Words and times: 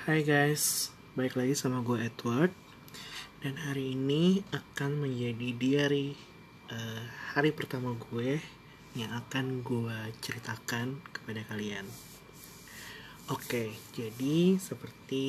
Hai 0.00 0.24
guys, 0.24 0.96
balik 1.12 1.36
lagi 1.36 1.52
sama 1.52 1.84
gue 1.84 2.00
Edward. 2.00 2.56
Dan 3.44 3.60
hari 3.60 3.92
ini 3.92 4.40
akan 4.48 5.04
menjadi 5.04 5.52
diary 5.52 6.16
uh, 6.72 7.04
hari 7.36 7.52
pertama 7.52 7.92
gue 8.08 8.40
Yang 8.96 9.12
akan 9.20 9.60
gue 9.60 9.98
ceritakan 10.24 11.04
kepada 11.12 11.44
kalian. 11.52 11.84
Oke, 13.28 13.76
jadi 13.92 14.56
seperti 14.56 15.24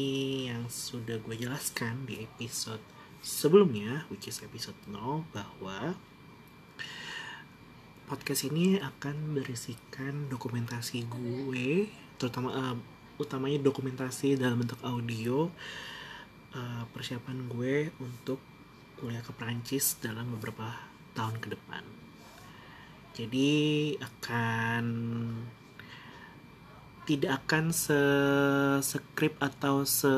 yang 0.47 0.71
sudah 0.71 1.19
gue 1.19 1.35
jelaskan 1.35 2.07
di 2.07 2.23
episode 2.23 2.79
sebelumnya 3.19 4.07
Which 4.07 4.31
is 4.31 4.39
episode 4.39 4.79
0 4.88 5.27
Bahwa 5.35 5.99
podcast 8.07 8.47
ini 8.47 8.79
akan 8.79 9.35
berisikan 9.35 10.31
dokumentasi 10.31 11.11
gue 11.11 11.91
Terutama 12.15 12.55
uh, 12.55 13.00
utamanya 13.21 13.61
dokumentasi 13.61 14.35
dalam 14.35 14.65
bentuk 14.65 14.81
audio 14.81 15.48
uh, 16.57 16.84
persiapan 16.91 17.48
gue 17.48 17.93
untuk 18.02 18.41
kuliah 18.98 19.21
ke 19.21 19.34
Prancis 19.34 19.98
dalam 20.02 20.34
beberapa 20.38 20.77
tahun 21.13 21.38
ke 21.41 21.48
depan. 21.53 21.84
Jadi 23.17 23.52
akan 23.99 24.85
tidak 27.05 27.43
akan 27.43 27.73
se 27.73 27.99
skrip 28.85 29.35
atau 29.41 29.84
se 29.84 30.13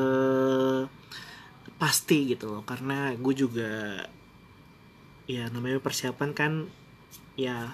pasti 1.80 2.32
gitu 2.36 2.54
loh 2.54 2.62
karena 2.62 3.16
gue 3.18 3.34
juga 3.34 4.04
ya 5.24 5.48
namanya 5.50 5.80
persiapan 5.80 6.30
kan 6.36 6.52
ya 7.34 7.72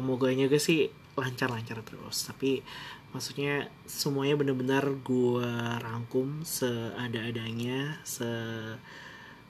moganya 0.00 0.46
gue 0.48 0.62
sih 0.62 0.88
lancar-lancar 1.18 1.82
terus 1.82 2.30
tapi 2.30 2.62
maksudnya 3.12 3.72
semuanya 3.88 4.36
benar-benar 4.36 4.84
gue 5.00 5.52
rangkum 5.80 6.44
seada-adanya 6.44 8.00
se 8.04 8.28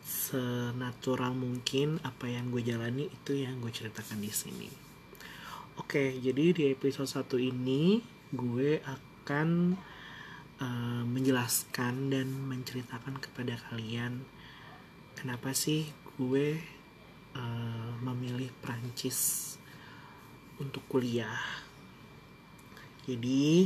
senatural 0.08 1.36
mungkin 1.36 2.00
apa 2.00 2.32
yang 2.32 2.48
gue 2.48 2.64
jalani 2.64 3.12
itu 3.12 3.44
yang 3.44 3.60
gue 3.60 3.68
ceritakan 3.68 4.24
di 4.24 4.32
sini. 4.32 4.70
Oke 5.76 6.16
jadi 6.16 6.56
di 6.56 6.64
episode 6.72 7.10
satu 7.10 7.36
ini 7.36 8.00
gue 8.32 8.80
akan 8.80 9.76
uh, 10.62 11.02
menjelaskan 11.04 12.08
dan 12.08 12.28
menceritakan 12.28 13.20
kepada 13.20 13.60
kalian 13.68 14.24
kenapa 15.12 15.52
sih 15.52 15.92
gue 16.16 16.56
uh, 17.36 17.90
memilih 18.00 18.48
Prancis 18.64 19.54
untuk 20.58 20.82
kuliah 20.90 21.67
jadi 23.08 23.64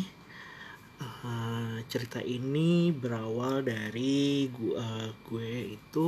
uh, 1.02 1.82
cerita 1.90 2.22
ini 2.22 2.94
berawal 2.94 3.66
dari 3.66 4.46
gue, 4.46 4.78
uh, 4.78 5.10
gue 5.26 5.74
itu 5.74 6.06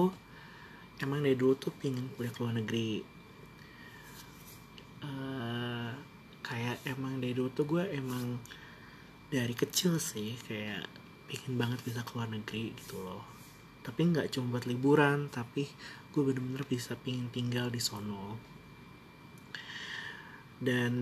emang 1.02 1.18
dari 1.18 1.34
dulu 1.34 1.58
tuh 1.58 1.74
pingin 1.74 2.06
kuliah 2.14 2.30
ke 2.30 2.38
luar 2.38 2.54
negeri. 2.54 3.02
Uh, 5.02 5.90
kayak 6.46 6.78
emang 6.86 7.18
dari 7.18 7.34
dulu 7.34 7.50
tuh 7.50 7.66
gue 7.66 7.82
emang 7.90 8.38
dari 9.34 9.52
kecil 9.58 9.98
sih 9.98 10.38
kayak 10.46 10.86
pingin 11.26 11.58
banget 11.58 11.82
bisa 11.82 12.06
ke 12.06 12.14
luar 12.14 12.30
negeri 12.30 12.70
gitu 12.78 13.02
loh. 13.02 13.26
Tapi 13.82 14.14
nggak 14.14 14.30
cuma 14.30 14.56
buat 14.56 14.70
liburan, 14.70 15.26
tapi 15.26 15.66
gue 16.14 16.22
bener-bener 16.22 16.62
bisa 16.70 16.94
pingin 16.94 17.26
tinggal 17.34 17.66
di 17.66 17.82
sono. 17.82 18.38
Dan 20.62 20.94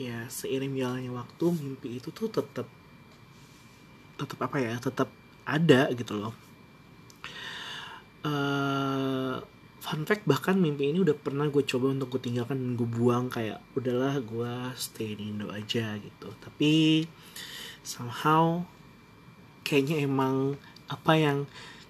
ya 0.00 0.26
seiring 0.28 0.72
jalannya 0.76 1.12
waktu 1.12 1.44
mimpi 1.52 2.00
itu 2.00 2.08
tuh 2.10 2.28
tetap 2.32 2.66
tetap 4.16 4.38
apa 4.40 4.56
ya 4.60 4.74
tetap 4.78 5.08
ada 5.42 5.90
gitu 5.92 6.14
loh. 6.14 6.34
Uh, 8.22 9.42
fun 9.82 10.06
fact 10.06 10.22
bahkan 10.30 10.54
mimpi 10.54 10.94
ini 10.94 11.02
udah 11.02 11.18
pernah 11.18 11.50
gue 11.50 11.66
coba 11.66 11.90
untuk 11.90 12.16
gue 12.16 12.30
tinggalkan 12.30 12.54
dan 12.54 12.72
gue 12.78 12.86
buang 12.86 13.26
kayak 13.26 13.58
udahlah 13.74 14.22
gue 14.22 14.52
stay 14.78 15.18
di 15.18 15.34
Indo 15.34 15.50
aja 15.50 15.98
gitu. 15.98 16.30
Tapi 16.38 17.02
somehow 17.82 18.62
kayaknya 19.66 20.06
emang 20.06 20.54
apa 20.86 21.12
yang 21.18 21.38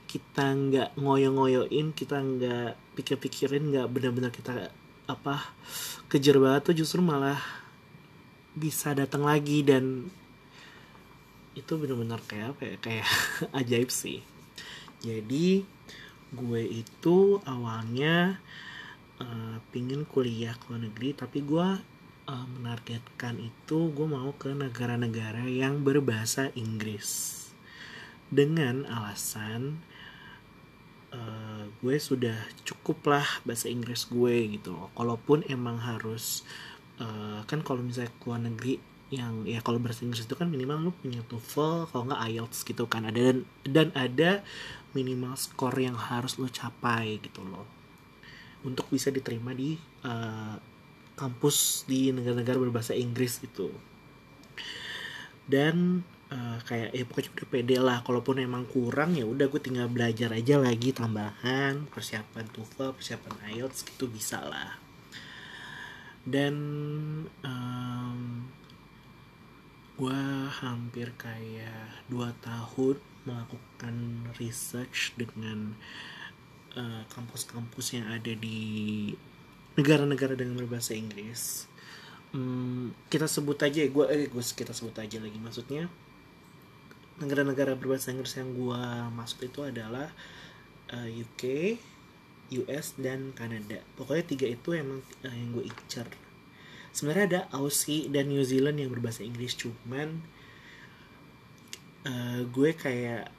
kita 0.09 0.53
nggak 0.53 0.89
ngoyo-ngoyoin 0.97 1.93
kita 1.97 2.21
nggak 2.21 2.97
pikir-pikirin 2.97 3.73
nggak 3.73 3.89
benar-benar 3.89 4.29
kita 4.29 4.73
apa 5.09 5.53
kejar 6.09 6.37
banget 6.37 6.63
tuh 6.69 6.77
justru 6.85 7.01
malah 7.01 7.62
bisa 8.53 8.93
datang 8.93 9.25
lagi 9.25 9.65
dan 9.65 10.09
itu 11.53 11.73
benar-benar 11.77 12.21
kayak 12.25 12.57
apa 12.57 12.63
ya? 12.65 12.75
Kayak 12.81 13.09
ajaib 13.61 13.91
sih. 13.93 14.21
Jadi 15.03 15.65
gue 16.33 16.63
itu 16.65 17.43
awalnya 17.45 18.41
uh, 19.21 19.57
pingin 19.69 20.09
kuliah 20.09 20.57
ke 20.57 20.73
luar 20.73 20.89
negeri 20.89 21.13
tapi 21.13 21.45
gue 21.45 21.69
uh, 22.29 22.47
menargetkan 22.57 23.37
itu 23.37 23.93
gue 23.93 24.09
mau 24.09 24.33
ke 24.37 24.53
negara-negara 24.53 25.45
yang 25.49 25.85
berbahasa 25.85 26.55
Inggris. 26.57 27.41
Dengan 28.33 28.89
alasan 28.89 29.85
uh, 31.13 31.69
gue 31.85 31.97
sudah 32.01 32.37
cukup 32.65 33.05
lah 33.13 33.29
bahasa 33.45 33.69
Inggris 33.69 34.09
gue 34.09 34.57
gitu 34.57 34.73
kalaupun 34.97 35.45
emang 35.53 35.77
harus 35.77 36.47
uh, 36.47 36.72
kan 37.47 37.61
kalau 37.65 37.83
misalnya 37.83 38.13
ke 38.15 38.25
luar 38.29 38.41
negeri 38.43 38.75
yang 39.13 39.45
ya 39.45 39.61
kalau 39.61 39.77
bahasa 39.77 40.09
Inggris 40.09 40.25
itu 40.25 40.33
kan 40.33 40.49
minimal 40.49 40.89
lu 40.89 40.93
punya 40.97 41.21
TOEFL 41.29 41.93
kalau 41.93 42.09
nggak 42.09 42.23
IELTS 42.33 42.65
gitu 42.65 42.89
kan. 42.89 43.05
Ada 43.05 43.21
dan 43.21 43.39
dan 43.69 43.89
ada 43.93 44.31
minimal 44.97 45.37
skor 45.37 45.77
yang 45.77 45.95
harus 45.95 46.41
lu 46.41 46.49
capai 46.49 47.21
gitu 47.21 47.45
loh. 47.45 47.69
Untuk 48.65 48.89
bisa 48.89 49.13
diterima 49.13 49.53
di 49.53 49.77
uh, 50.09 50.57
kampus 51.13 51.85
di 51.85 52.09
negara-negara 52.09 52.57
berbahasa 52.57 52.97
Inggris 52.97 53.45
itu 53.45 53.69
dan 55.45 56.01
uh, 56.33 56.57
kayak 56.65 56.97
ya 56.97 57.05
pokoknya 57.05 57.31
udah 57.37 57.49
pede 57.53 57.77
lah. 57.77 57.99
Kalaupun 58.01 58.41
emang 58.41 58.65
kurang 58.65 59.13
ya 59.13 59.29
udah 59.29 59.45
gue 59.53 59.61
tinggal 59.61 59.93
belajar 59.93 60.33
aja 60.33 60.57
lagi 60.57 60.97
tambahan 60.97 61.85
persiapan 61.93 62.49
TOEFL 62.49 62.97
persiapan 62.97 63.33
IELTS 63.53 63.85
gitu 63.85 64.09
bisa 64.09 64.41
lah 64.41 64.92
dan 66.23 66.55
um, 67.43 68.47
gue 69.99 70.23
hampir 70.63 71.11
kayak 71.19 72.03
dua 72.07 72.35
tahun 72.43 72.99
melakukan 73.23 73.95
research 74.39 75.15
dengan 75.15 75.79
kampus 76.73 77.13
kampus-kampus 77.13 77.87
yang 78.01 78.09
ada 78.09 78.33
di 78.33 79.13
negara-negara 79.77 80.33
dengan 80.33 80.57
berbahasa 80.57 80.97
Inggris. 80.97 81.69
Um, 82.33 82.97
kita 83.13 83.29
sebut 83.29 83.61
aja 83.61 83.85
gue 83.85 84.05
eh 84.09 84.25
gue 84.33 84.43
kita 84.43 84.73
sebut 84.73 84.97
aja 84.97 85.21
lagi. 85.21 85.37
Maksudnya 85.37 85.93
negara-negara 87.21 87.77
berbahasa 87.77 88.17
Inggris 88.17 88.41
yang 88.41 88.57
gue 88.57 88.83
masuk 89.13 89.53
itu 89.53 89.61
adalah 89.61 90.09
uh, 90.97 91.05
eh, 91.05 91.23
UK 91.29 91.43
US 92.61 92.99
dan 93.01 93.33
Kanada. 93.33 93.81
Pokoknya 93.97 94.25
tiga 94.29 94.47
itu 94.51 94.77
emang 94.77 95.01
uh, 95.25 95.33
yang 95.33 95.57
gue 95.57 95.65
incer. 95.65 96.09
Sebenarnya 96.93 97.25
ada 97.25 97.41
Aussie 97.57 98.13
dan 98.13 98.29
New 98.29 98.45
Zealand 98.45 98.77
yang 98.77 98.93
berbahasa 98.93 99.25
Inggris 99.25 99.57
cuman 99.57 100.21
uh, 102.05 102.45
gue 102.45 102.71
kayak 102.77 103.33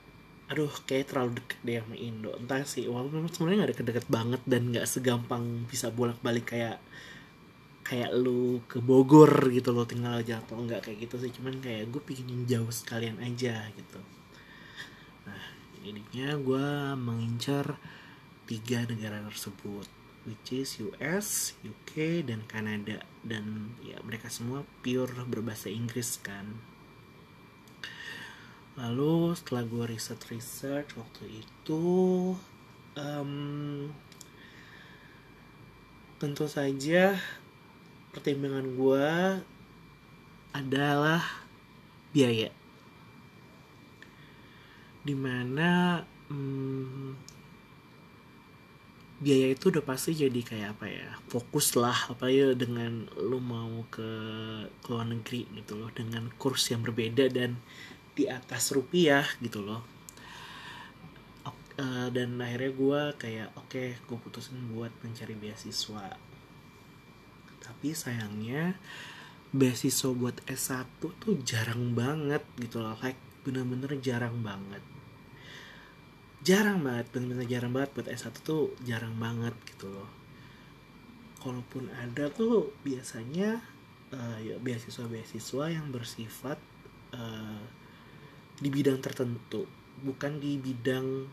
aduh 0.51 0.69
kayak 0.85 1.09
terlalu 1.09 1.39
deket 1.39 1.59
deh 1.63 1.77
sama 1.81 1.95
Indo. 1.97 2.31
Entah 2.35 2.61
sih 2.67 2.85
walaupun 2.85 3.25
sebenarnya 3.31 3.65
gak 3.65 3.71
deket-deket 3.77 4.05
banget 4.11 4.41
dan 4.45 4.61
nggak 4.69 4.85
segampang 4.85 5.65
bisa 5.65 5.89
bolak-balik 5.89 6.45
kayak 6.53 6.77
kayak 7.83 8.15
lu 8.15 8.63
ke 8.69 8.79
Bogor 8.79 9.51
gitu 9.51 9.75
lo 9.75 9.83
tinggal 9.83 10.23
jatuh 10.23 10.55
nggak 10.55 10.85
kayak 10.85 11.07
gitu 11.07 11.15
sih. 11.21 11.31
Cuman 11.31 11.57
kayak 11.63 11.89
gue 11.89 12.01
pingin 12.03 12.45
jauh 12.45 12.69
sekalian 12.69 13.17
aja 13.23 13.65
gitu. 13.73 13.99
Nah 15.25 15.43
ininya 15.81 16.37
gue 16.37 16.67
mengincar 17.01 17.79
tiga 18.49 18.83
negara 18.87 19.23
tersebut 19.27 19.87
which 20.23 20.55
is 20.55 20.79
US, 20.79 21.51
UK 21.63 22.23
dan 22.23 22.47
Kanada 22.47 23.03
dan 23.23 23.75
ya 23.83 23.99
mereka 24.07 24.31
semua 24.31 24.63
pure 24.79 25.11
berbahasa 25.27 25.67
Inggris 25.67 26.15
kan. 26.23 26.55
Lalu 28.79 29.35
setelah 29.37 29.63
gue 29.67 29.85
riset 29.85 30.17
research 30.31 30.95
waktu 30.97 31.43
itu 31.43 31.83
um, 32.97 33.33
tentu 36.17 36.47
saja 36.47 37.19
pertimbangan 38.15 38.65
gue 38.73 39.09
adalah 40.55 41.21
biaya 42.15 42.49
di 45.03 45.15
mana 45.19 45.99
hmm, 46.31 47.32
biaya 49.23 49.55
itu 49.55 49.71
udah 49.71 49.83
pasti 49.87 50.11
jadi 50.11 50.41
kayak 50.43 50.69
apa 50.75 50.85
ya 50.91 51.09
fokus 51.31 51.79
lah 51.79 51.95
apa 52.11 52.27
ya 52.27 52.51
dengan 52.51 53.07
lu 53.15 53.39
mau 53.39 53.87
ke 53.87 54.09
ke 54.83 54.87
luar 54.91 55.07
negeri 55.07 55.47
gitu 55.63 55.79
loh 55.79 55.89
dengan 55.95 56.27
kurs 56.35 56.67
yang 56.69 56.83
berbeda 56.83 57.31
dan 57.31 57.55
di 58.13 58.27
atas 58.27 58.75
rupiah 58.75 59.25
gitu 59.39 59.63
loh. 59.63 59.81
Eh, 61.73 62.07
dan 62.13 62.37
akhirnya 62.37 62.69
gue 62.69 63.01
kayak 63.17 63.49
oke 63.57 63.83
gue 63.97 64.17
putusin 64.21 64.61
buat 64.77 64.93
mencari 65.01 65.33
beasiswa. 65.33 66.05
Tapi 67.65 67.87
sayangnya 67.97 68.77
beasiswa 69.49 70.13
buat 70.13 70.37
S1 70.45 71.01
tuh 71.01 71.33
jarang 71.41 71.97
banget 71.97 72.45
gitu 72.61 72.77
loh 72.77 72.93
like 73.01 73.17
bener-bener 73.41 73.97
jarang 74.01 74.41
banget 74.45 74.81
jarang 76.43 76.83
banget 76.83 77.07
bener-bener 77.15 77.47
jarang 77.47 77.71
banget 77.71 77.89
buat 77.95 78.07
S1 78.11 78.35
tuh 78.43 78.75
jarang 78.83 79.15
banget 79.15 79.55
gitu 79.63 79.87
loh. 79.87 80.11
Kalaupun 81.39 81.87
ada 81.95 82.27
tuh 82.27 82.75
biasanya 82.83 83.63
eh, 84.11 84.37
ya 84.51 84.55
beasiswa-beasiswa 84.59 85.65
yang 85.71 85.87
bersifat 85.89 86.59
eh, 87.15 87.63
di 88.59 88.69
bidang 88.69 88.99
tertentu 88.99 89.65
bukan 90.03 90.37
di 90.37 90.59
bidang 90.59 91.27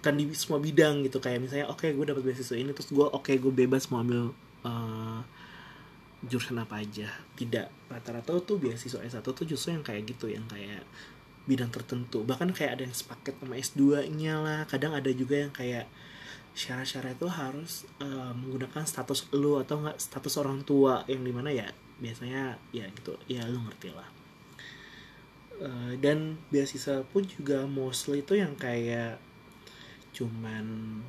bukan 0.00 0.14
di 0.16 0.24
semua 0.32 0.58
bidang 0.64 1.04
gitu. 1.04 1.20
Kayak 1.20 1.44
misalnya 1.44 1.66
oke 1.68 1.84
gue 1.92 2.04
dapat 2.08 2.24
beasiswa 2.24 2.56
ini 2.56 2.72
terus 2.72 2.88
gue 2.88 3.04
oke 3.04 3.32
gue 3.36 3.52
bebas 3.52 3.92
mau 3.92 4.00
ambil 4.00 4.32
eh, 4.64 5.20
jurusan 6.24 6.56
apa 6.56 6.80
aja. 6.80 7.12
Tidak 7.36 7.92
rata-rata 7.92 8.32
tuh 8.40 8.56
beasiswa 8.56 9.04
S1 9.04 9.20
tuh 9.20 9.44
justru 9.44 9.76
yang 9.76 9.84
kayak 9.84 10.08
gitu 10.08 10.32
yang 10.32 10.48
kayak 10.48 10.88
bidang 11.48 11.72
tertentu. 11.72 12.20
Bahkan 12.28 12.52
kayak 12.52 12.78
ada 12.78 12.82
yang 12.84 12.92
sepaket 12.92 13.34
sama 13.40 13.56
S2 13.56 14.04
nya 14.12 14.36
lah. 14.36 14.60
Kadang 14.68 14.92
ada 14.92 15.08
juga 15.08 15.40
yang 15.40 15.50
kayak 15.50 15.88
syarat-syarat 16.52 17.16
itu 17.16 17.28
harus 17.32 17.88
eh, 18.04 18.32
menggunakan 18.36 18.84
status 18.84 19.32
lu 19.32 19.56
atau 19.56 19.80
enggak 19.80 19.96
status 19.96 20.36
orang 20.36 20.60
tua. 20.68 21.08
Yang 21.08 21.22
di 21.24 21.32
mana 21.32 21.50
ya 21.50 21.66
biasanya 21.98 22.60
ya 22.76 22.84
gitu. 22.92 23.16
Ya 23.24 23.48
lu 23.48 23.64
ngerti 23.64 23.88
lah. 23.96 24.08
Eh, 25.64 25.92
dan 26.04 26.36
beasiswa 26.52 27.00
pun 27.08 27.24
juga 27.24 27.64
mostly 27.64 28.20
itu 28.20 28.36
yang 28.36 28.52
kayak 28.60 29.16
cuman 30.12 31.00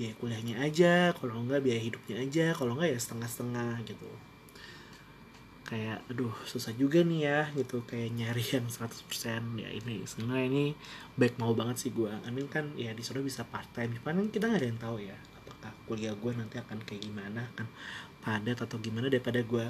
biaya 0.00 0.16
kuliahnya 0.16 0.56
aja. 0.64 1.12
Kalau 1.12 1.44
enggak 1.44 1.60
biaya 1.60 1.84
hidupnya 1.84 2.16
aja. 2.24 2.56
Kalau 2.56 2.72
enggak 2.72 2.96
ya 2.96 2.98
setengah-setengah 2.98 3.84
gitu 3.84 4.08
kayak 5.70 6.02
aduh 6.10 6.34
susah 6.42 6.74
juga 6.74 7.06
nih 7.06 7.20
ya 7.30 7.40
gitu. 7.54 7.86
Kayak 7.86 8.10
nyari 8.18 8.44
yang 8.58 8.66
100% 8.66 9.62
ya 9.62 9.70
ini 9.70 10.02
sebenarnya 10.02 10.46
ini 10.50 10.64
baik 11.14 11.38
mau 11.38 11.54
banget 11.54 11.86
sih 11.86 11.90
gue 11.94 12.10
Amin 12.26 12.50
kan 12.50 12.74
ya 12.74 12.90
di 12.90 13.06
sana 13.06 13.22
bisa 13.22 13.46
part 13.46 13.70
time 13.70 13.94
cuman 14.02 14.28
kita 14.34 14.50
nggak 14.50 14.60
ada 14.60 14.68
yang 14.68 14.80
tahu 14.82 14.96
ya 14.98 15.16
apakah 15.38 15.72
kuliah 15.86 16.14
gue 16.18 16.32
nanti 16.34 16.58
akan 16.58 16.82
kayak 16.82 17.06
gimana 17.06 17.46
akan 17.54 17.66
padat 18.20 18.58
atau 18.66 18.76
gimana 18.82 19.06
daripada 19.06 19.38
gue 19.40 19.64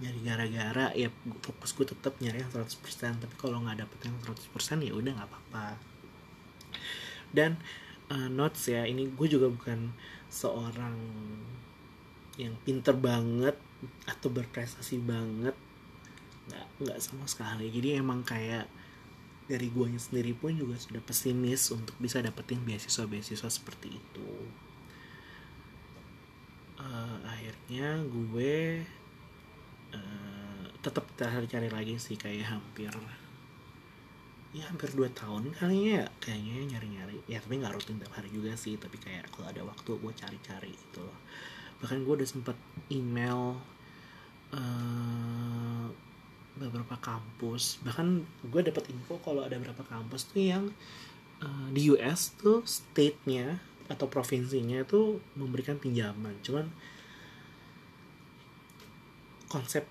nyari 0.00 0.20
gara-gara 0.24 0.86
ya 0.96 1.12
fokus 1.44 1.76
gue 1.76 1.86
tetap 1.92 2.16
nyari 2.24 2.40
yang 2.40 2.52
100% 2.52 3.20
tapi 3.20 3.34
kalau 3.36 3.60
nggak 3.60 3.84
dapet 3.84 3.98
yang 4.08 4.16
100% 4.24 4.84
ya 4.84 4.92
udah 4.96 5.12
nggak 5.16 5.28
apa-apa. 5.28 5.66
Dan 7.30 7.60
uh, 8.08 8.28
notes 8.32 8.66
ya 8.72 8.88
ini 8.88 9.12
gue 9.12 9.28
juga 9.28 9.52
bukan 9.52 9.92
seorang 10.32 10.96
yang 12.40 12.56
pinter 12.64 12.96
banget 12.96 13.54
atau 14.04 14.28
berprestasi 14.28 15.00
banget 15.00 15.56
nggak 16.50 16.66
nggak 16.82 16.98
sama 16.98 17.24
sekali. 17.30 17.70
Jadi 17.70 17.98
emang 18.00 18.26
kayak 18.26 18.66
dari 19.50 19.66
guanya 19.70 19.98
sendiri 19.98 20.30
pun 20.34 20.54
juga 20.54 20.78
sudah 20.78 21.02
pesimis 21.02 21.74
untuk 21.74 21.94
bisa 21.98 22.22
dapetin 22.22 22.62
beasiswa 22.62 23.04
beasiswa 23.06 23.50
seperti 23.50 23.98
itu. 23.98 24.30
Eh, 26.80 27.16
akhirnya 27.26 28.00
gue 28.06 28.82
eh, 29.94 30.64
tetap 30.80 31.04
cari-cari 31.18 31.68
lagi 31.68 31.98
sih 32.00 32.16
kayak 32.16 32.56
hampir 32.56 32.94
ya 34.50 34.66
hampir 34.66 34.90
2 34.90 35.06
tahun 35.14 35.54
kali 35.54 35.94
ya 35.94 36.10
kayaknya 36.18 36.74
nyari-nyari. 36.74 37.18
Ya 37.30 37.38
tapi 37.38 37.62
nggak 37.62 37.74
rutin 37.74 38.02
tiap 38.02 38.14
hari 38.18 38.30
juga 38.34 38.54
sih 38.58 38.74
tapi 38.78 38.98
kayak 38.98 39.30
kalau 39.30 39.46
ada 39.50 39.62
waktu 39.62 39.90
gue 39.94 40.12
cari-cari 40.14 40.74
gitu 40.74 41.06
loh 41.06 41.18
bahkan 41.80 42.04
gue 42.04 42.14
udah 42.20 42.28
sempet 42.28 42.56
email 42.92 43.56
eh, 44.52 45.86
beberapa 46.60 46.96
kampus. 47.00 47.80
Bahkan 47.80 48.06
gue 48.52 48.60
dapat 48.68 48.84
info 48.92 49.16
kalau 49.24 49.42
ada 49.48 49.56
beberapa 49.56 49.82
kampus 49.88 50.28
tuh 50.28 50.44
yang 50.44 50.64
eh, 51.40 51.66
di 51.72 51.88
US 51.90 52.36
tuh 52.36 52.60
state-nya 52.68 53.58
atau 53.90 54.06
provinsinya 54.06 54.84
tuh 54.84 55.18
memberikan 55.34 55.80
pinjaman. 55.80 56.36
Cuman 56.44 56.68
konsep 59.50 59.82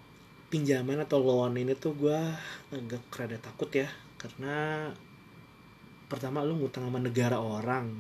pinjaman 0.50 1.04
atau 1.04 1.20
loan 1.20 1.60
ini 1.60 1.76
tuh 1.76 1.98
gue 1.98 2.20
agak 2.72 3.04
rada 3.18 3.38
takut 3.42 3.68
ya. 3.74 3.90
Karena 4.22 4.88
pertama 6.06 6.46
lu 6.46 6.62
ngutang 6.62 6.86
sama 6.86 7.02
negara 7.02 7.42
orang. 7.42 7.92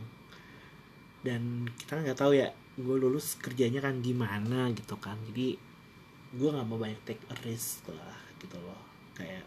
Dan 1.19 1.68
kita 1.75 2.00
nggak 2.00 2.15
tahu 2.15 2.31
ya 2.38 2.47
gue 2.80 2.96
lulus 2.96 3.36
kerjanya 3.36 3.84
kan 3.84 4.00
gimana 4.00 4.72
gitu 4.72 4.96
kan. 4.96 5.20
Jadi 5.28 5.60
gue 6.30 6.50
nggak 6.50 6.68
mau 6.68 6.80
banyak 6.80 7.02
take 7.04 7.24
a 7.28 7.36
risk 7.44 7.84
lah 7.92 8.18
gitu 8.40 8.56
loh. 8.64 8.80
Kayak 9.14 9.44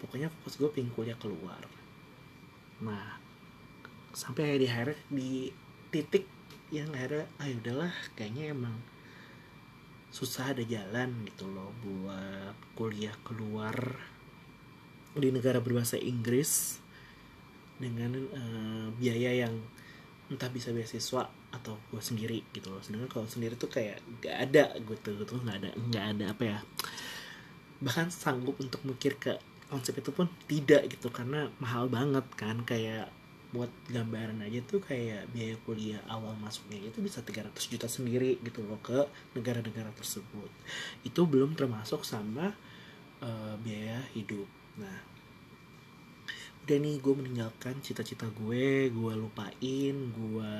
pokoknya 0.00 0.32
fokus 0.32 0.56
gue 0.56 0.68
pengen 0.72 0.92
kuliah 0.96 1.18
keluar. 1.20 1.60
Nah 2.80 3.20
sampai 4.16 4.56
di 4.56 4.64
akhirnya 4.64 4.96
di 5.12 5.52
titik 5.92 6.24
yang 6.72 6.88
akhirnya 6.96 7.28
ah 7.36 7.46
udahlah 7.46 7.92
kayaknya 8.16 8.56
emang 8.56 8.74
susah 10.08 10.56
ada 10.56 10.64
jalan 10.64 11.12
gitu 11.28 11.44
loh 11.52 11.68
buat 11.84 12.56
kuliah 12.72 13.12
keluar 13.20 13.76
di 15.12 15.28
negara 15.28 15.60
berbahasa 15.60 16.00
Inggris 16.00 16.80
dengan 17.76 18.16
eh, 18.16 18.88
biaya 18.96 19.44
yang 19.46 19.54
entah 20.32 20.48
bisa 20.48 20.72
beasiswa 20.72 21.28
atau 21.62 21.74
gue 21.92 22.02
sendiri 22.02 22.44
gitu 22.52 22.68
loh. 22.72 22.80
Sedangkan 22.84 23.10
kalau 23.10 23.26
sendiri 23.28 23.56
tuh 23.56 23.70
kayak 23.72 24.00
gak 24.20 24.36
ada 24.50 24.76
gue 24.76 24.96
tuh 25.00 25.24
tuh 25.24 25.40
nggak 25.40 25.56
ada 25.62 25.70
nggak 25.76 26.04
ada 26.16 26.24
apa 26.32 26.42
ya. 26.44 26.58
Bahkan 27.82 28.08
sanggup 28.12 28.56
untuk 28.60 28.80
mikir 28.84 29.16
ke 29.16 29.36
konsep 29.66 29.98
itu 29.98 30.14
pun 30.14 30.30
tidak 30.46 30.86
gitu 30.92 31.08
karena 31.10 31.50
mahal 31.58 31.88
banget 31.88 32.24
kan. 32.36 32.62
Kayak 32.62 33.10
buat 33.54 33.70
gambaran 33.88 34.42
aja 34.42 34.60
tuh 34.66 34.82
kayak 34.82 35.30
biaya 35.32 35.56
kuliah 35.64 36.02
awal 36.10 36.34
masuknya 36.36 36.82
itu 36.82 36.98
bisa 37.00 37.22
300 37.22 37.54
juta 37.56 37.86
sendiri 37.88 38.36
gitu 38.42 38.60
loh 38.66 38.78
ke 38.84 39.06
negara-negara 39.38 39.90
tersebut. 39.96 40.50
Itu 41.06 41.24
belum 41.24 41.56
termasuk 41.56 42.04
sama 42.04 42.52
eh, 43.22 43.54
biaya 43.62 44.02
hidup. 44.12 44.48
Nah 44.76 45.16
udah 46.66 46.82
nih 46.82 46.98
gue 46.98 47.14
meninggalkan 47.14 47.78
cita-cita 47.78 48.26
gue 48.42 48.90
gue 48.90 49.12
lupain 49.14 49.94
gue 49.94 50.54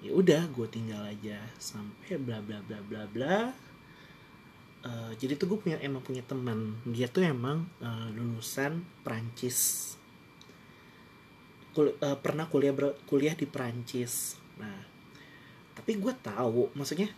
ya 0.00 0.10
udah 0.16 0.48
gue 0.48 0.66
tinggal 0.72 1.04
aja 1.04 1.36
sampai 1.60 2.16
bla 2.16 2.40
bla 2.40 2.60
bla 2.64 2.80
bla 2.84 3.02
bla. 3.08 3.38
Eh, 4.80 5.12
jadi 5.20 5.36
tuh 5.36 5.52
gue 5.52 5.58
punya 5.60 5.76
emang 5.84 6.00
punya 6.00 6.24
teman. 6.24 6.80
Dia 6.88 7.06
tuh 7.08 7.24
emang 7.24 7.68
eh, 7.84 8.08
lulusan 8.16 8.80
Prancis 9.04 9.92
Kul- 11.70 11.94
eh, 11.94 12.18
pernah 12.18 12.50
kuliah 12.50 12.74
kuliah 13.06 13.34
di 13.38 13.46
Prancis 13.46 14.34
nah 14.60 14.76
tapi 15.72 15.96
gue 15.96 16.12
tahu 16.20 16.68
maksudnya 16.76 17.08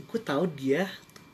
gue 0.00 0.20
tahu 0.22 0.48
dia 0.56 0.88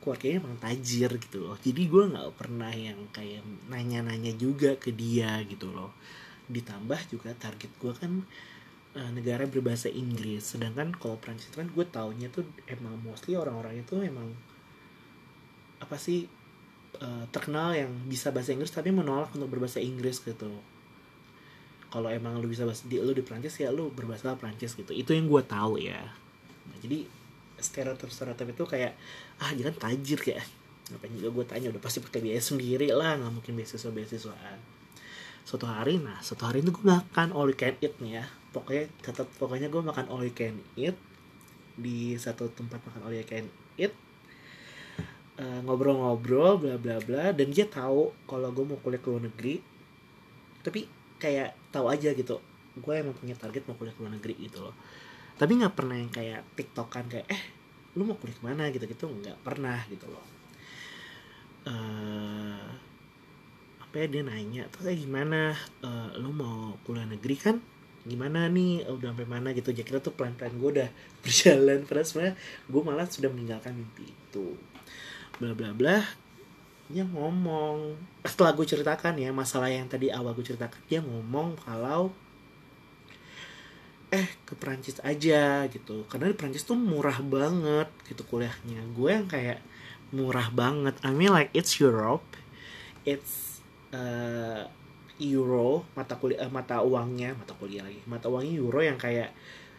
keluarganya 0.07 0.39
emang 0.39 0.55
tajir 0.55 1.11
gitu 1.19 1.43
loh. 1.43 1.59
Jadi 1.59 1.83
gue 1.83 2.03
nggak 2.15 2.31
pernah 2.39 2.71
yang 2.71 3.11
kayak 3.11 3.43
nanya-nanya 3.67 4.31
juga 4.39 4.79
ke 4.79 4.95
dia 4.95 5.43
gitu 5.43 5.67
loh. 5.67 5.91
Ditambah 6.47 7.11
juga 7.11 7.35
target 7.35 7.71
gue 7.75 7.91
kan 7.91 8.23
eh, 8.97 9.11
negara 9.13 9.45
berbahasa 9.45 9.87
Inggris. 9.93 10.57
Sedangkan 10.57 10.89
kalau 10.97 11.21
Prancis 11.21 11.53
kan 11.53 11.69
gue 11.69 11.85
taunya 11.85 12.27
tuh 12.33 12.43
emang 12.65 12.97
mostly 13.05 13.37
orang-orang 13.37 13.85
itu 13.85 14.01
emang 14.01 14.33
apa 15.77 15.95
sih 16.01 16.25
eh, 16.97 17.25
terkenal 17.29 17.77
yang 17.77 17.93
bisa 18.09 18.33
bahasa 18.33 18.57
Inggris 18.57 18.73
tapi 18.73 18.89
menolak 18.89 19.29
untuk 19.37 19.53
berbahasa 19.53 19.77
Inggris 19.77 20.17
gitu. 20.25 20.49
Kalau 21.87 22.09
emang 22.11 22.41
lu 22.41 22.49
bisa 22.49 22.65
bahasa 22.65 22.83
di 22.89 22.99
lu 22.99 23.13
di 23.13 23.23
Prancis 23.23 23.55
ya 23.61 23.69
lu 23.69 23.93
berbahasa 23.93 24.33
Prancis 24.35 24.73
gitu. 24.73 24.91
Itu 24.91 25.13
yang 25.13 25.29
gue 25.29 25.45
tahu 25.45 25.77
ya. 25.79 26.01
Nah, 26.67 26.77
jadi 26.81 27.05
stereotip 27.61 28.09
stereotip 28.09 28.49
itu 28.51 28.63
kayak 28.65 28.97
ah 29.39 29.53
jangan 29.53 29.77
tajir 29.77 30.19
ya. 30.25 30.41
Ngapain 30.91 31.11
juga 31.15 31.29
gue 31.31 31.45
tanya 31.45 31.67
udah 31.71 31.81
pasti 31.83 31.99
pakai 32.01 32.19
biaya 32.23 32.39
sendiri 32.39 32.91
lah 32.91 33.19
nggak 33.19 33.31
mungkin 33.31 33.59
beasiswa 33.59 33.91
beasiswaan 33.91 34.77
suatu 35.47 35.63
hari 35.63 35.95
nah 36.03 36.19
suatu 36.19 36.43
hari 36.43 36.59
itu 36.59 36.75
gue 36.75 36.83
makan 36.83 37.31
all 37.31 37.47
you 37.47 37.55
can 37.55 37.71
eat 37.79 37.95
nih 38.03 38.19
ya 38.19 38.25
pokoknya 38.57 38.89
tetap 39.05 39.29
pokoknya 39.37 39.69
gue 39.69 39.81
makan 39.85 40.09
all 40.09 40.25
you 40.25 40.33
can 40.33 40.57
eat. 40.73 40.97
Di 41.77 42.17
satu 42.17 42.49
tempat 42.49 42.81
makan 42.81 43.05
all 43.05 43.13
you 43.13 43.21
can 43.21 43.45
eat 43.77 43.93
Eh, 45.37 45.59
ngobrol-ngobrol 45.61 46.57
bla 46.57 46.81
bla 46.81 46.97
bla 46.97 47.29
dan 47.29 47.53
dia 47.53 47.69
tahu 47.69 48.09
kalau 48.25 48.49
gue 48.49 48.65
mau 48.65 48.81
kuliah 48.81 48.97
ke 48.97 49.05
luar 49.13 49.21
negeri. 49.29 49.61
Tapi 50.65 50.89
kayak 51.21 51.53
tahu 51.69 51.93
aja 51.93 52.09
gitu 52.13 52.41
gue 52.77 52.93
emang 52.93 53.17
punya 53.17 53.33
target 53.33 53.65
mau 53.65 53.73
kuliah 53.77 53.93
ke 53.93 54.01
luar 54.01 54.17
negeri 54.17 54.33
gitu 54.41 54.65
loh. 54.65 54.73
Tapi 55.37 55.61
nggak 55.61 55.77
pernah 55.77 55.93
yang 55.93 56.09
kayak 56.09 56.41
tiktokan 56.57 57.05
kayak 57.05 57.29
eh 57.29 57.41
lu 57.93 58.09
mau 58.09 58.17
kuliah 58.17 58.33
ke 58.33 58.43
mana? 58.49 58.63
gitu 58.73 58.89
gitu 58.89 59.05
nggak 59.05 59.37
pernah 59.45 59.77
gitu 59.93 60.09
loh. 60.09 60.25
Uh, 61.69 62.65
apa 63.77 63.93
ya 63.93 64.05
dia 64.09 64.25
nanya 64.25 64.65
tuh 64.73 64.89
kayak 64.89 65.05
gimana? 65.05 65.53
Uh, 65.85 66.17
lu 66.17 66.33
mau 66.33 66.73
kuliah 66.81 67.05
negeri 67.05 67.37
kan 67.37 67.61
gimana 68.07 68.47
nih? 68.47 68.87
Udah 68.87 69.11
sampai 69.13 69.27
mana? 69.27 69.51
Gitu. 69.51 69.69
Jadi 69.75 69.85
kita 69.85 69.99
tuh 69.99 70.15
pelan 70.15 70.33
pelan 70.39 70.55
gue 70.55 70.69
udah 70.81 70.89
berjalan. 71.23 71.83
Padahal 71.83 72.07
sebenarnya 72.07 72.35
gue 72.67 72.81
malah 72.81 73.05
sudah 73.07 73.29
meninggalkan 73.29 73.75
mimpi 73.75 74.09
itu. 74.09 74.55
Bla 75.37 75.51
bla 75.53 75.75
bla. 75.75 75.99
Dia 76.87 77.03
ngomong. 77.03 77.99
Setelah 78.23 78.55
gue 78.55 78.65
ceritakan 78.65 79.19
ya 79.19 79.29
masalah 79.35 79.67
yang 79.67 79.85
tadi 79.91 80.07
awal 80.07 80.31
gue 80.33 80.45
ceritakan 80.47 80.79
dia 80.87 81.03
ngomong 81.03 81.59
kalau 81.59 82.15
eh 84.07 84.27
ke 84.47 84.55
Prancis 84.55 85.03
aja 85.03 85.67
gitu. 85.67 86.07
Karena 86.07 86.31
di 86.31 86.35
Prancis 86.39 86.63
tuh 86.63 86.79
murah 86.79 87.19
banget 87.19 87.91
gitu 88.07 88.23
kuliahnya. 88.23 88.87
Gue 88.95 89.11
yang 89.11 89.27
kayak 89.27 89.59
murah 90.15 90.47
banget. 90.55 90.95
I 91.03 91.11
mean 91.11 91.35
like 91.35 91.51
it's 91.51 91.83
Europe. 91.83 92.23
It's 93.03 93.59
uh, 93.91 94.71
euro 95.21 95.85
mata 95.97 96.17
kuliah 96.17 96.45
uh, 96.45 96.51
mata 96.51 96.81
uangnya 96.81 97.33
mata 97.33 97.53
kuliah 97.57 97.85
lagi 97.85 98.01
mata 98.05 98.29
uangnya 98.29 98.53
euro 98.57 98.79
yang 98.81 98.99
kayak 98.99 99.33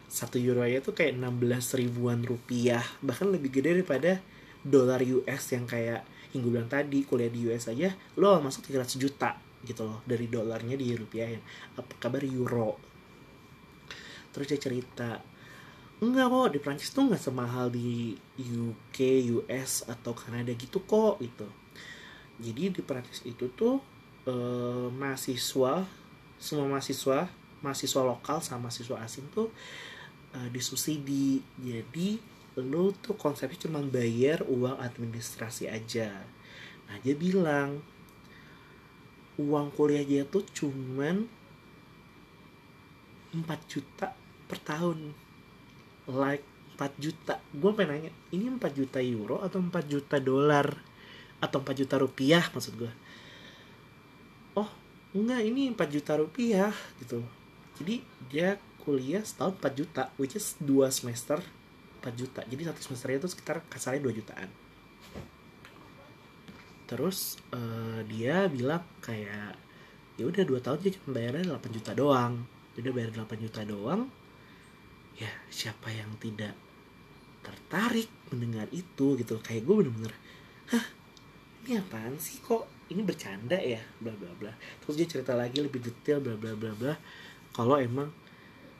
satu 0.08 0.40
euro 0.40 0.64
aja 0.64 0.80
tuh 0.80 0.96
kayak 0.96 1.20
16 1.20 1.80
ribuan 1.84 2.24
rupiah 2.24 2.82
bahkan 3.04 3.28
lebih 3.28 3.60
gede 3.60 3.76
daripada 3.76 4.18
dolar 4.64 5.04
US 5.04 5.42
yang 5.54 5.68
kayak 5.68 6.02
yang 6.32 6.42
bilang 6.44 6.68
tadi 6.68 7.04
kuliah 7.04 7.30
di 7.30 7.48
US 7.48 7.70
aja 7.70 7.94
lo 8.16 8.40
masuk 8.40 8.68
300 8.68 8.98
juta 8.98 9.36
gitu 9.66 9.82
loh 9.82 10.00
dari 10.06 10.30
dolarnya 10.30 10.78
di 10.78 10.94
rupiah 10.94 11.34
apa 11.74 11.92
kabar 11.98 12.22
euro? 12.22 12.78
Terus 14.30 14.46
dia 14.54 14.60
cerita 14.60 15.18
enggak 15.98 16.30
kok 16.30 16.48
di 16.54 16.58
Prancis 16.62 16.94
tuh 16.94 17.10
nggak 17.10 17.22
semahal 17.22 17.74
di 17.74 18.14
UK 18.38 19.26
US 19.34 19.82
atau 19.90 20.14
Kanada 20.14 20.54
gitu 20.54 20.78
kok 20.86 21.18
gitu. 21.18 21.48
Jadi 22.38 22.70
di 22.70 22.82
Prancis 22.86 23.26
itu 23.26 23.50
tuh 23.50 23.82
eh, 24.28 24.86
mahasiswa 24.92 25.88
semua 26.38 26.66
mahasiswa 26.70 27.26
mahasiswa 27.64 28.00
lokal 28.06 28.38
sama 28.38 28.68
mahasiswa 28.68 28.96
asing 29.02 29.26
tuh 29.34 29.50
eh, 30.36 30.48
disubsidi. 30.52 31.42
Jadi 31.58 32.20
lu 32.58 32.90
tuh 32.94 33.14
konsepnya 33.14 33.66
cuma 33.66 33.80
bayar 33.82 34.42
uang 34.46 34.78
administrasi 34.78 35.70
aja. 35.70 36.10
Nah 36.90 36.96
dia 37.02 37.14
bilang 37.14 37.82
uang 39.38 39.70
kuliah 39.74 40.02
dia 40.02 40.22
tuh 40.26 40.42
cuman 40.50 41.26
4 43.34 43.44
juta 43.70 44.14
per 44.50 44.58
tahun. 44.62 45.14
Like 46.08 46.46
4 46.80 46.94
juta. 46.98 47.38
Gue 47.54 47.70
pengen 47.74 48.08
nanya 48.08 48.12
ini 48.34 48.50
4 48.50 48.58
juta 48.74 48.98
euro 49.02 49.42
atau 49.42 49.62
4 49.62 49.70
juta 49.86 50.16
dolar? 50.18 50.66
Atau 51.38 51.62
4 51.62 51.80
juta 51.86 51.94
rupiah 52.02 52.42
maksud 52.50 52.74
gue 52.74 52.92
enggak 55.16 55.42
ini 55.44 55.72
4 55.72 55.94
juta 55.94 56.12
rupiah 56.20 56.72
gitu. 57.00 57.24
Jadi 57.80 58.04
dia 58.28 58.60
kuliah 58.82 59.24
setahun 59.24 59.56
4 59.60 59.78
juta 59.78 60.02
which 60.20 60.36
is 60.36 60.56
2 60.60 60.88
semester 60.92 61.40
4 62.00 62.12
juta. 62.14 62.40
Jadi 62.44 62.62
satu 62.64 62.80
semesternya 62.80 63.18
itu 63.24 63.30
sekitar 63.32 63.64
kasarnya 63.68 64.04
2 64.04 64.18
jutaan. 64.18 64.50
Terus 66.88 67.36
uh, 67.52 68.00
dia 68.08 68.48
bilang 68.48 68.80
kayak 69.04 69.52
ya 70.18 70.24
udah 70.26 70.42
dua 70.42 70.58
tahun 70.58 70.82
dia 70.82 70.92
cuma 70.98 71.20
bayarnya 71.20 71.56
8 71.60 71.76
juta 71.76 71.92
doang. 71.92 72.34
Udah 72.80 72.92
bayar 72.96 73.10
8 73.12 73.44
juta 73.44 73.60
doang. 73.68 74.08
Ya 75.20 75.28
siapa 75.52 75.92
yang 75.92 76.08
tidak 76.16 76.56
tertarik 77.44 78.08
mendengar 78.32 78.68
itu 78.72 79.20
gitu. 79.20 79.36
Kayak 79.44 79.68
gue 79.68 79.74
bener-bener 79.84 80.14
hah 80.68 80.84
ini 81.64 81.80
apaan 81.80 82.16
sih 82.16 82.40
kok 82.40 82.77
ini 82.88 83.00
bercanda 83.04 83.56
ya 83.60 83.80
bla 84.00 84.12
bla 84.16 84.32
bla. 84.36 84.52
Terus 84.84 84.94
dia 84.96 85.06
cerita 85.08 85.36
lagi 85.36 85.60
lebih 85.60 85.80
detail 85.80 86.24
bla 86.24 86.34
bla 86.34 86.56
bla 86.56 86.72
bla. 86.72 86.94
Kalau 87.52 87.76
emang 87.76 88.08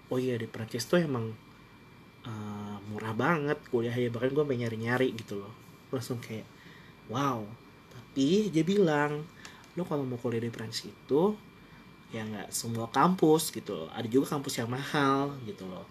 oh 0.08 0.18
iya 0.18 0.40
di 0.40 0.48
Prancis 0.48 0.88
tuh 0.88 1.04
emang 1.04 1.28
uh, 2.24 2.76
murah 2.88 3.12
banget 3.12 3.60
kuliah 3.68 3.92
ya. 3.92 4.08
Bahkan 4.08 4.32
gue 4.32 4.44
pengen 4.48 4.68
nyari 4.68 4.78
nyari 4.80 5.08
gitu 5.12 5.40
loh. 5.40 5.52
Langsung 5.92 6.20
kayak 6.24 6.48
wow. 7.12 7.44
Tapi 7.92 8.48
dia 8.48 8.64
bilang 8.64 9.24
lo 9.76 9.84
kalau 9.84 10.08
mau 10.08 10.16
kuliah 10.16 10.42
di 10.42 10.50
Prancis 10.50 10.88
itu 10.88 11.36
ya 12.08 12.24
nggak 12.24 12.48
semua 12.48 12.88
kampus 12.88 13.52
gitu 13.52 13.84
loh. 13.84 13.88
Ada 13.92 14.08
juga 14.08 14.32
kampus 14.40 14.56
yang 14.56 14.72
mahal 14.72 15.36
gitu 15.44 15.68
loh. 15.68 15.84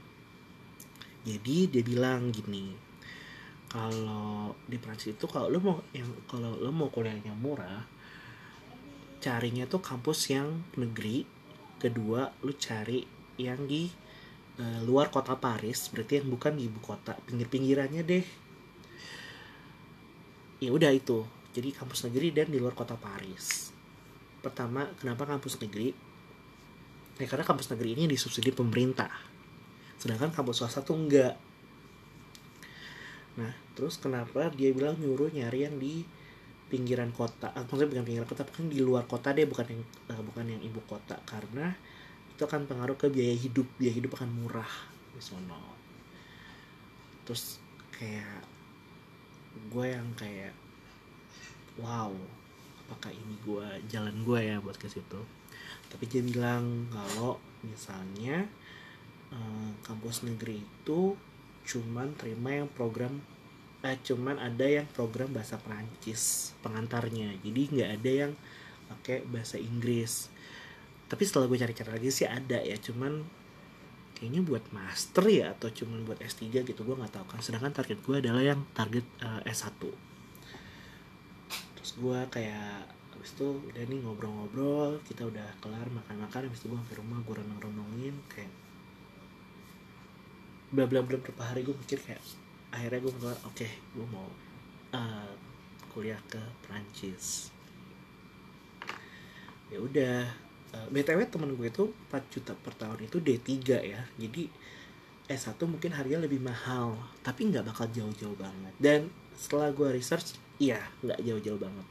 Jadi 1.22 1.70
dia 1.70 1.84
bilang 1.86 2.34
gini 2.34 2.74
kalau 3.68 4.56
di 4.64 4.80
Prancis 4.80 5.14
itu 5.14 5.28
kalau 5.28 5.52
lo 5.52 5.60
mau 5.60 5.76
yang 5.92 6.08
kalau 6.26 6.56
lo 6.56 6.72
mau 6.72 6.88
kuliahnya 6.88 7.36
murah 7.36 7.84
carinya 9.28 9.68
tuh 9.68 9.84
kampus 9.84 10.32
yang 10.32 10.64
negeri. 10.80 11.28
Kedua 11.78 12.32
lo 12.48 12.56
cari 12.56 13.04
yang 13.36 13.68
di 13.68 13.92
uh, 14.58 14.80
luar 14.88 15.12
kota 15.12 15.36
Paris. 15.36 15.92
Berarti 15.92 16.24
yang 16.24 16.32
bukan 16.32 16.56
di 16.56 16.72
ibu 16.72 16.80
kota. 16.80 17.20
Pinggir-pinggirannya 17.28 18.02
deh. 18.08 18.26
Ya 20.64 20.72
udah 20.72 20.96
itu. 20.96 21.28
Jadi 21.52 21.76
kampus 21.76 22.08
negeri 22.08 22.32
dan 22.32 22.48
di 22.48 22.58
luar 22.58 22.72
kota 22.72 22.96
Paris. 22.96 23.76
Pertama 24.40 24.88
kenapa 24.96 25.28
kampus 25.28 25.60
negeri? 25.60 25.92
Ya 27.20 27.28
karena 27.28 27.44
kampus 27.44 27.68
negeri 27.68 28.00
ini 28.00 28.08
disubsidi 28.08 28.56
pemerintah. 28.56 29.12
Sedangkan 30.00 30.32
kampus 30.32 30.64
swasta 30.64 30.86
tuh 30.88 30.96
enggak. 30.96 31.36
Nah 33.36 33.54
terus 33.76 34.00
kenapa 34.00 34.50
dia 34.56 34.72
bilang 34.72 34.96
nyuruh 34.98 35.30
nyari 35.36 35.68
yang 35.68 35.76
di 35.78 36.08
pinggiran 36.68 37.16
kota 37.16 37.56
ah, 37.56 37.64
maksudnya 37.64 37.90
bukan 37.96 38.04
pinggiran 38.04 38.28
kota 38.28 38.44
bukan 38.44 38.66
di 38.68 38.80
luar 38.84 39.04
kota 39.08 39.32
deh 39.32 39.48
bukan 39.48 39.66
yang 39.72 39.82
uh, 40.12 40.22
bukan 40.24 40.46
yang 40.52 40.62
ibu 40.64 40.84
kota 40.84 41.16
karena 41.24 41.72
itu 42.38 42.42
akan 42.44 42.70
pengaruh 42.70 43.00
ke 43.00 43.08
biaya 43.10 43.34
hidup 43.34 43.66
biaya 43.80 43.98
hidup 43.98 44.14
akan 44.20 44.30
murah 44.30 44.72
di 45.16 45.22
sono. 45.24 45.74
Terus 47.26 47.58
kayak 47.90 48.46
gue 49.74 49.86
yang 49.90 50.06
kayak 50.14 50.54
wow 51.82 52.14
apakah 52.86 53.10
ini 53.10 53.36
gue 53.42 53.68
jalan 53.90 54.14
gue 54.22 54.40
ya 54.54 54.62
buat 54.62 54.78
ke 54.78 54.86
situ? 54.86 55.18
Tapi 55.90 56.04
dia 56.06 56.22
bilang 56.22 56.86
kalau 56.94 57.42
misalnya 57.66 58.46
eh, 59.34 59.70
kampus 59.82 60.28
negeri 60.30 60.62
itu 60.62 61.18
cuman 61.68 62.16
terima 62.16 62.64
yang 62.64 62.70
program 62.72 63.20
eh 63.86 63.98
cuman 64.02 64.42
ada 64.42 64.66
yang 64.66 64.88
program 64.90 65.30
bahasa 65.34 65.62
Perancis 65.62 66.54
pengantarnya. 66.66 67.38
Jadi 67.42 67.62
nggak 67.78 67.90
ada 68.02 68.12
yang 68.26 68.32
pakai 68.90 69.26
bahasa 69.30 69.62
Inggris. 69.62 70.34
Tapi 71.08 71.24
setelah 71.24 71.48
gue 71.48 71.60
cari-cari 71.62 71.90
lagi 71.94 72.10
sih 72.12 72.28
ada 72.28 72.60
ya 72.60 72.76
cuman 72.82 73.24
kayaknya 74.18 74.42
buat 74.42 74.66
master 74.74 75.30
ya 75.30 75.54
atau 75.54 75.70
cuman 75.70 76.04
buat 76.04 76.18
S3 76.20 76.66
gitu 76.66 76.82
gue 76.82 76.96
nggak 76.98 77.14
tahu 77.14 77.26
kan. 77.38 77.40
Sedangkan 77.40 77.72
target 77.72 78.02
gue 78.02 78.16
adalah 78.18 78.44
yang 78.44 78.66
target 78.74 79.06
uh, 79.22 79.40
S1 79.46 80.08
terus 81.88 82.04
gue 82.04 82.20
kayak 82.36 82.84
habis 83.16 83.32
itu 83.32 83.48
udah 83.48 83.84
nih 83.88 84.04
ngobrol-ngobrol 84.04 85.00
kita 85.08 85.24
udah 85.24 85.56
kelar 85.64 85.88
makan-makan 85.88 86.52
habis 86.52 86.60
itu 86.60 86.68
gue 86.68 86.82
ke 86.92 87.00
rumah 87.00 87.24
gue 87.24 87.32
renung-renungin 87.32 88.12
kayak 88.28 88.52
bla 90.76 90.84
bla 90.84 91.00
bla 91.00 91.16
berapa 91.16 91.44
hari 91.48 91.64
gue 91.64 91.72
mikir 91.72 92.04
kayak 92.04 92.20
akhirnya 92.72 93.00
gue 93.00 93.14
bilang 93.16 93.40
oke 93.48 93.56
okay, 93.56 93.72
gue 93.96 94.08
mau 94.12 94.28
uh, 94.96 95.32
kuliah 95.92 96.20
ke 96.28 96.40
Prancis 96.66 97.50
ya 99.68 99.80
udah 99.84 100.24
uh, 100.74 100.88
btw 100.92 101.28
temen 101.28 101.52
gue 101.56 101.68
itu 101.68 101.92
4 102.12 102.34
juta 102.34 102.54
per 102.56 102.74
tahun 102.76 103.08
itu 103.08 103.18
D3 103.20 103.52
ya. 103.68 104.02
Jadi 104.20 104.48
S1 105.28 105.60
mungkin 105.68 105.92
harganya 105.92 106.24
lebih 106.24 106.40
mahal 106.40 106.96
tapi 107.20 107.52
nggak 107.52 107.68
bakal 107.68 107.88
jauh-jauh 107.92 108.38
banget. 108.40 108.74
Dan 108.80 109.00
setelah 109.36 109.72
gue 109.76 109.88
research 109.92 110.40
iya 110.58 110.80
nggak 111.04 111.20
jauh-jauh 111.24 111.60
banget. 111.60 111.88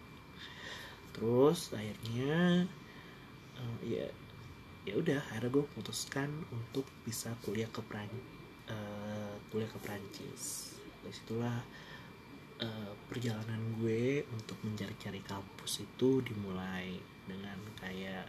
Terus 1.12 1.72
akhirnya 1.72 2.64
uh, 3.60 3.78
ya 3.84 4.08
ya 4.86 4.94
udah 4.96 5.20
akhirnya 5.32 5.50
gue 5.60 5.64
putuskan 5.76 6.30
untuk 6.48 6.86
bisa 7.04 7.34
kuliah 7.44 7.68
ke 7.68 7.82
Pran 7.84 8.08
uh, 8.70 9.32
kuliah 9.50 9.70
ke 9.70 9.78
Prancis 9.82 10.76
dari 11.02 11.14
situlah 11.14 11.58
uh, 12.62 12.92
perjalanan 13.06 13.60
gue 13.78 14.26
untuk 14.34 14.58
mencari-cari 14.66 15.22
kampus 15.22 15.86
itu 15.86 16.22
dimulai 16.22 16.98
dengan 17.26 17.58
kayak 17.78 18.26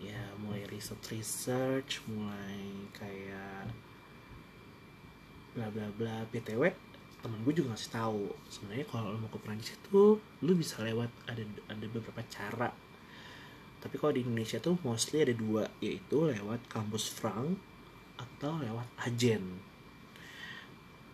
ya 0.00 0.22
mulai 0.42 0.66
research 0.66 1.14
research 1.14 2.02
mulai 2.10 2.90
kayak 2.96 3.70
bla 5.52 5.68
bla 5.68 5.88
bla. 5.94 6.16
Btw 6.32 6.72
temen 7.22 7.38
gue 7.46 7.54
juga 7.54 7.76
ngasih 7.76 7.92
tahu 7.94 8.34
sebenarnya 8.50 8.86
kalau 8.90 9.14
lo 9.14 9.18
mau 9.22 9.30
ke 9.30 9.38
Prancis 9.38 9.78
itu 9.78 10.18
lo 10.18 10.52
bisa 10.58 10.82
lewat 10.82 11.08
ada 11.30 11.44
ada 11.70 11.86
beberapa 11.86 12.20
cara. 12.26 12.72
Tapi 13.82 13.94
kalau 13.98 14.14
di 14.14 14.22
Indonesia 14.22 14.62
tuh 14.62 14.78
mostly 14.82 15.22
ada 15.22 15.34
dua 15.34 15.70
yaitu 15.82 16.26
lewat 16.26 16.66
kampus 16.70 17.10
Frank 17.10 17.58
atau 18.18 18.58
lewat 18.60 18.88
agen 19.06 19.44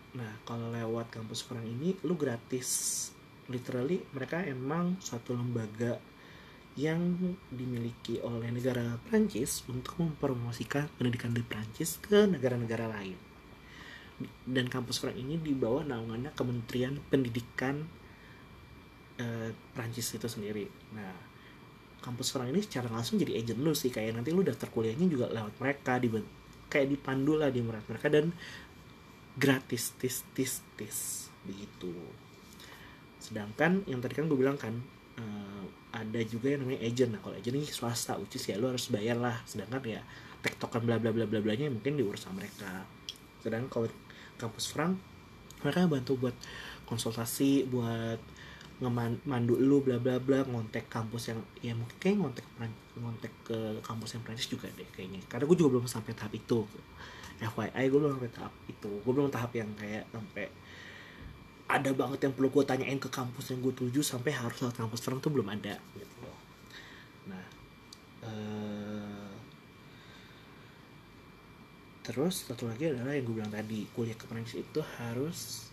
nah 0.09 0.33
kalau 0.41 0.73
lewat 0.73 1.13
kampus 1.13 1.45
Frank 1.45 1.63
ini 1.63 1.93
lu 2.01 2.17
gratis 2.17 3.11
literally 3.49 4.01
mereka 4.13 4.41
emang 4.41 4.97
satu 5.01 5.37
lembaga 5.37 6.01
yang 6.79 7.17
dimiliki 7.51 8.23
oleh 8.23 8.53
negara 8.55 8.95
Prancis 9.09 9.67
untuk 9.67 9.99
mempromosikan 9.99 10.87
pendidikan 10.95 11.35
di 11.35 11.43
Prancis 11.43 11.99
ke 11.99 12.23
negara-negara 12.23 12.87
lain. 12.87 13.19
Dan 14.47 14.71
kampus 14.71 15.03
Frank 15.03 15.19
ini 15.19 15.35
di 15.35 15.51
bawah 15.51 15.83
naungannya 15.83 16.31
Kementerian 16.31 16.95
Pendidikan 17.11 17.83
eh, 19.19 19.51
Prancis 19.75 20.07
itu 20.15 20.27
sendiri. 20.31 20.71
Nah, 20.95 21.15
kampus 21.99 22.31
Frank 22.31 22.47
ini 22.47 22.63
secara 22.63 22.87
langsung 22.87 23.19
jadi 23.19 23.35
agent 23.35 23.59
lu 23.59 23.75
sih 23.75 23.91
kayak 23.91 24.15
nanti 24.15 24.31
lu 24.31 24.43
daftar 24.43 24.71
kuliahnya 24.71 25.07
juga 25.11 25.27
lewat 25.31 25.59
mereka 25.59 25.99
di 25.99 26.07
kayak 26.69 26.87
dipandu 26.93 27.35
lah 27.35 27.49
di 27.49 27.65
mereka 27.65 28.07
dan 28.07 28.31
gratis 29.35 29.97
tis 29.97 30.23
tis 30.31 30.61
tis 30.77 31.27
begitu. 31.43 31.91
Sedangkan 33.19 33.83
yang 33.89 33.99
tadi 33.99 34.13
kan 34.15 34.29
gue 34.29 34.37
bilang 34.37 34.55
kan 34.55 34.77
uh, 35.19 35.65
ada 35.91 36.21
juga 36.23 36.53
yang 36.53 36.63
namanya 36.63 36.85
agent. 36.85 37.17
Nah 37.17 37.19
kalau 37.19 37.35
agent 37.35 37.55
ini 37.57 37.67
swasta 37.67 38.15
is 38.21 38.45
ya 38.45 38.55
lu 38.55 38.69
harus 38.69 38.87
bayar 38.93 39.17
lah. 39.17 39.41
Sedangkan 39.49 39.81
ya 39.83 40.01
tektokan 40.39 40.85
bla 40.85 41.01
bla 41.01 41.11
bla 41.11 41.27
bla 41.27 41.41
bla 41.43 41.53
nya 41.57 41.67
mungkin 41.67 41.97
diurus 41.97 42.23
sama 42.23 42.45
mereka. 42.45 42.85
Sedangkan 43.41 43.67
kalau 43.67 43.87
kampus 44.39 44.71
Frank 44.71 44.95
mereka 45.59 45.91
bantu 45.91 46.15
buat 46.15 46.35
konsultasi 46.87 47.67
buat 47.67 48.19
ngemandu 48.79 49.59
lu 49.59 49.83
bla 49.83 49.99
bla 49.99 50.23
bla 50.23 50.47
ngontek 50.47 50.87
kampus 50.87 51.35
yang 51.35 51.39
ya 51.59 51.75
mungkin 51.75 51.99
kayak 51.99 52.15
ngontek 52.15 52.47
ngontek 52.95 53.33
ke 53.43 53.57
kampus 53.83 54.15
yang 54.15 54.23
Prancis 54.23 54.47
juga 54.47 54.71
deh 54.71 54.87
kayaknya. 54.95 55.19
Karena 55.27 55.43
gue 55.43 55.57
juga 55.59 55.75
belum 55.75 55.87
sampai 55.87 56.15
tahap 56.15 56.31
itu. 56.31 56.63
FYI 57.39 57.85
gue 57.91 57.99
belum 57.99 58.15
sampai 58.15 58.31
tahap 58.31 58.53
itu. 58.71 58.91
Gue 59.03 59.11
belum 59.11 59.31
tahap 59.31 59.51
yang 59.55 59.67
kayak 59.75 60.07
sampai 60.11 60.47
ada 61.69 61.93
banget 61.93 62.19
yang 62.25 62.33
perlu 62.33 62.49
gue 62.49 62.63
tanyain 62.65 62.97
ke 62.97 63.13
kampus 63.13 63.53
yang 63.53 63.61
gue 63.61 63.73
tuju 63.77 64.01
sampai 64.01 64.33
harus 64.33 64.57
lewat 64.57 64.73
kampus 64.73 65.05
Frank 65.05 65.21
tuh 65.21 65.29
belum 65.29 65.53
ada 65.53 65.77
gitu 65.93 66.15
loh. 66.25 66.39
Nah 67.29 67.45
uh, 68.25 69.29
terus 72.01 72.49
satu 72.49 72.65
lagi 72.65 72.89
adalah 72.89 73.13
yang 73.13 73.27
gue 73.27 73.35
bilang 73.37 73.53
tadi. 73.53 73.85
Kuliah 73.93 74.17
ke 74.17 74.25
Prancis 74.25 74.65
itu 74.65 74.81
harus 74.97 75.68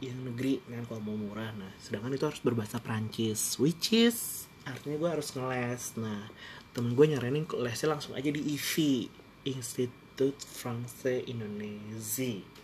yang 0.00 0.18
negeri 0.28 0.60
kan 0.68 0.84
kalau 0.84 1.02
mau 1.02 1.16
murah. 1.16 1.52
Nah 1.56 1.72
sedangkan 1.80 2.12
itu 2.12 2.24
harus 2.28 2.42
berbahasa 2.44 2.80
Prancis 2.82 3.56
which 3.56 3.96
is 3.96 4.44
artinya 4.68 4.96
gue 5.00 5.10
harus 5.20 5.32
ngeles. 5.32 5.96
Nah 5.96 6.28
temen 6.76 6.92
gue 6.92 7.06
nyaranin 7.08 7.48
lesnya 7.60 7.96
langsung 7.96 8.12
aja 8.12 8.28
di 8.28 8.42
IFI 8.56 9.08
Institut 9.48 10.36
Français 10.42 11.24
Indonesia 11.24 12.56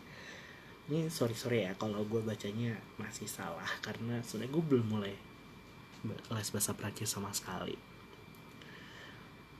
ini 0.90 1.08
sorry 1.08 1.32
sorry 1.38 1.64
ya 1.64 1.72
kalau 1.78 2.02
gue 2.04 2.20
bacanya 2.20 2.74
masih 2.98 3.30
salah 3.30 3.70
karena 3.80 4.18
sebenarnya 4.26 4.52
gue 4.52 4.64
belum 4.66 4.86
mulai 4.90 5.14
les 6.10 6.48
bahasa 6.50 6.74
Prancis 6.74 7.08
sama 7.08 7.30
sekali. 7.32 7.78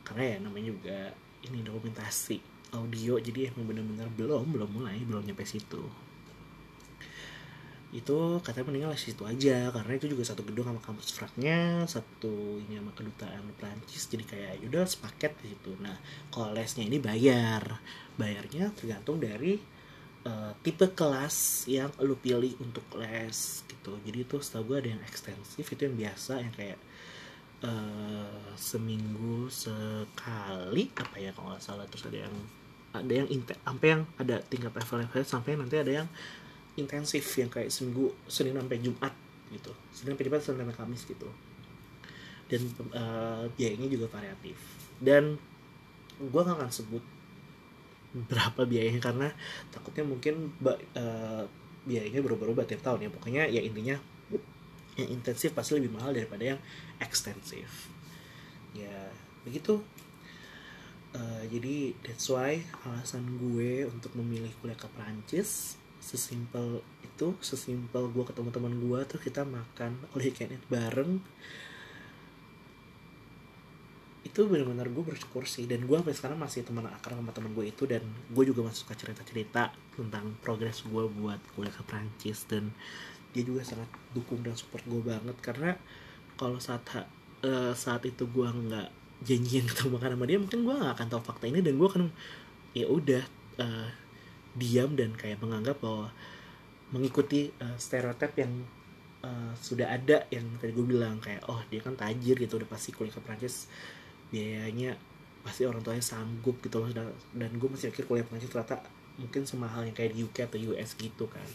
Karena 0.02 0.34
ya 0.34 0.36
namanya 0.42 0.66
juga 0.74 0.98
ini 1.46 1.62
dokumentasi 1.62 2.36
audio 2.74 3.20
jadi 3.22 3.52
emang 3.54 3.70
bener-bener 3.70 4.08
belum 4.12 4.50
belum 4.50 4.70
mulai 4.82 4.98
belum 5.04 5.22
nyampe 5.22 5.44
situ 5.44 5.84
itu 7.92 8.40
katanya 8.40 8.72
mendingan 8.72 8.90
les 8.96 9.04
situ 9.04 9.20
aja 9.28 9.68
karena 9.68 9.92
itu 10.00 10.08
juga 10.08 10.24
satu 10.24 10.40
gedung 10.48 10.64
sama 10.64 10.80
kampus 10.80 11.12
fraknya 11.12 11.84
satu 11.84 12.56
ini 12.64 12.80
sama 12.80 12.88
kedutaan 12.96 13.44
Prancis 13.60 14.08
jadi 14.08 14.24
kayak 14.24 14.52
yaudah 14.64 14.88
sepaket 14.88 15.36
di 15.44 15.52
situ. 15.52 15.76
Nah 15.76 16.00
kalau 16.32 16.56
lesnya 16.56 16.88
ini 16.88 16.96
bayar. 16.96 17.84
Bayarnya 18.16 18.72
tergantung 18.72 19.20
dari 19.20 19.60
uh, 20.24 20.52
tipe 20.64 20.88
kelas 20.96 21.68
yang 21.68 21.92
lu 22.00 22.16
pilih 22.16 22.56
untuk 22.64 22.84
les 22.96 23.60
gitu. 23.68 23.92
Jadi 24.08 24.18
itu 24.24 24.36
setahu 24.40 24.72
gue 24.72 24.76
ada 24.80 24.88
yang 24.96 25.02
ekstensif 25.04 25.64
itu 25.68 25.84
yang 25.84 25.96
biasa 25.96 26.40
yang 26.40 26.52
kayak 26.56 26.80
uh, 27.60 28.56
seminggu 28.56 29.52
sekali 29.52 30.88
apa 30.96 31.16
ya 31.20 31.30
kalau 31.36 31.52
nggak 31.52 31.60
salah. 31.60 31.84
Terus 31.92 32.08
ada 32.08 32.18
yang 32.24 32.34
ada 32.92 33.12
yang 33.12 33.28
sampai 33.64 33.88
yang 33.88 34.02
ada 34.16 34.36
tingkat 34.48 34.72
level 34.72 34.96
level 35.04 35.22
sampai 35.24 35.60
nanti 35.60 35.76
ada 35.76 35.92
yang 36.04 36.08
intensif 36.76 37.24
yang 37.36 37.52
kayak 37.52 37.68
seminggu 37.68 38.12
senin 38.24 38.56
sampai 38.56 38.80
jumat 38.80 39.12
gitu. 39.52 39.72
Senin 39.92 40.16
sampai 40.16 40.26
jumat 40.28 40.40
senin 40.40 40.58
sampai 40.64 40.76
kamis 40.76 41.02
gitu. 41.04 41.28
Dan 42.48 42.60
uh, 42.92 43.44
biayanya 43.56 43.88
juga 43.88 44.06
variatif. 44.08 44.56
Dan 45.00 45.36
gue 46.16 46.40
gak 46.40 46.56
akan 46.56 46.72
sebut 46.72 47.04
berapa 48.12 48.68
biayanya 48.68 49.00
karena 49.00 49.28
takutnya 49.72 50.04
mungkin 50.04 50.52
uh, 50.60 51.44
biayanya 51.88 52.20
berubah-ubah 52.20 52.64
tiap 52.68 52.84
tahun 52.84 53.08
ya. 53.08 53.10
Pokoknya 53.12 53.42
ya 53.48 53.60
intinya 53.60 53.96
yang 54.96 55.08
intensif 55.08 55.56
pasti 55.56 55.76
lebih 55.76 55.92
mahal 55.92 56.12
daripada 56.12 56.56
yang 56.56 56.60
ekstensif. 57.00 57.88
Ya 58.76 59.12
begitu. 59.44 59.80
Uh, 61.12 61.44
jadi 61.52 61.92
that's 62.00 62.24
why 62.32 62.64
alasan 62.88 63.36
gue 63.36 63.84
untuk 63.84 64.16
memilih 64.16 64.48
kuliah 64.64 64.76
ke 64.76 64.88
Prancis 64.96 65.76
sesimpel 66.02 66.82
itu 67.06 67.38
sesimpel 67.38 68.10
gue 68.10 68.24
ketemu 68.26 68.50
teman 68.50 68.74
gue 68.74 68.98
tuh 69.06 69.20
kita 69.22 69.46
makan 69.46 69.94
oleh 70.18 70.34
weekend 70.34 70.58
bareng. 70.66 71.22
Itu 74.26 74.50
benar-benar 74.50 74.90
gue 74.90 75.04
bersyukur 75.06 75.46
sih 75.46 75.70
dan 75.70 75.86
gue 75.86 75.94
sampai 75.94 76.14
sekarang 76.18 76.38
masih 76.42 76.66
teman 76.66 76.90
akrab 76.90 77.22
sama 77.22 77.30
teman 77.30 77.54
gue 77.54 77.70
itu 77.70 77.86
dan 77.86 78.02
gue 78.34 78.44
juga 78.44 78.66
masih 78.66 78.82
suka 78.82 78.98
cerita-cerita 78.98 79.70
tentang 79.94 80.34
progres 80.42 80.82
gue 80.82 81.04
buat 81.06 81.38
kuliah 81.54 81.70
ke 81.70 81.82
Prancis 81.86 82.50
dan 82.50 82.74
dia 83.32 83.46
juga 83.46 83.62
sangat 83.62 83.88
dukung 84.12 84.42
dan 84.42 84.58
support 84.58 84.84
gue 84.84 85.00
banget 85.00 85.36
karena 85.40 85.78
kalau 86.36 86.58
saat 86.58 86.82
uh, 87.46 87.72
saat 87.72 88.02
itu 88.04 88.26
gue 88.28 88.44
nggak 88.44 88.88
janjian 89.22 89.64
ketemu 89.70 89.88
makan 89.96 90.10
sama 90.18 90.24
dia 90.26 90.38
mungkin 90.40 90.60
gue 90.66 90.74
nggak 90.74 90.92
akan 90.98 91.06
tahu 91.06 91.22
fakta 91.22 91.44
ini 91.46 91.60
dan 91.62 91.74
gue 91.78 91.88
akan 91.88 92.04
ya 92.72 92.86
udah 92.88 93.22
uh, 93.60 93.88
diam 94.56 94.92
dan 94.92 95.16
kayak 95.16 95.40
menganggap 95.40 95.80
bahwa 95.80 96.12
mengikuti 96.92 97.48
uh, 97.60 97.76
stereotip 97.80 98.36
yang 98.36 98.52
uh, 99.24 99.52
sudah 99.56 99.88
ada 99.88 100.28
yang 100.28 100.44
tadi 100.60 100.76
gue 100.76 100.84
bilang 100.84 101.16
kayak 101.24 101.40
oh 101.48 101.62
dia 101.72 101.80
kan 101.80 101.96
tajir 101.96 102.36
gitu 102.36 102.60
udah 102.60 102.68
pasti 102.68 102.92
kuliah 102.92 103.14
ke 103.14 103.22
Prancis 103.24 103.70
biayanya 104.28 104.96
pasti 105.42 105.66
orang 105.66 105.82
tuanya 105.82 106.02
sanggup 106.02 106.58
gitu 106.62 106.78
loh. 106.78 106.90
Dan, 106.90 107.10
dan 107.34 107.50
gue 107.58 107.68
masih 107.68 107.90
mikir 107.90 108.06
kuliah 108.06 108.26
Prancis 108.26 108.50
ternyata 108.50 108.80
mungkin 109.20 109.42
semahal 109.44 109.84
yang 109.84 109.96
kayak 109.96 110.16
di 110.16 110.24
UK 110.24 110.48
atau 110.48 110.58
US 110.72 110.90
gitu 110.96 111.24
kan. 111.28 111.48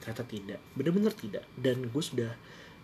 Ternyata 0.00 0.22
tidak 0.24 0.60
bener-bener 0.78 1.12
tidak. 1.12 1.44
Dan 1.58 1.90
gue 1.90 2.02
sudah 2.02 2.32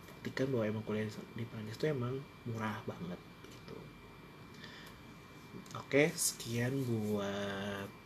buktikan 0.09 0.51
bahwa 0.51 0.65
emang 0.67 0.85
kuliah 0.85 1.07
di 1.37 1.45
Prancis 1.47 1.79
itu 1.79 1.87
emang 1.89 2.19
murah 2.49 2.81
banget 2.89 3.21
gitu. 3.49 3.77
Oke 5.79 6.11
sekian 6.15 6.75
buat 6.85 8.04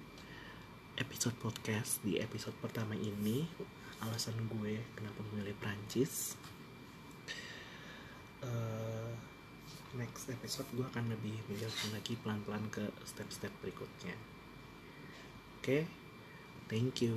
episode 0.98 1.38
podcast 1.38 2.02
di 2.02 2.18
episode 2.18 2.58
pertama 2.58 2.98
ini 2.98 3.46
alasan 4.02 4.34
gue 4.50 4.82
kenapa 4.98 5.22
memilih 5.30 5.54
Prancis. 5.62 6.34
Uh, 8.42 9.14
next 9.94 10.26
episode 10.26 10.66
gue 10.74 10.82
akan 10.82 11.06
lebih 11.14 11.38
menjelaskan 11.46 11.94
lagi 11.94 12.18
pelan-pelan 12.18 12.66
ke 12.74 12.82
step-step 13.06 13.54
berikutnya. 13.62 14.18
Oke? 15.62 15.62
Okay? 15.62 15.82
thank 16.66 17.00
you 17.00 17.14